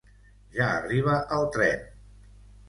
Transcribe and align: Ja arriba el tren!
Ja 0.55 0.69
arriba 0.77 1.19
el 1.37 1.45
tren! 1.57 1.85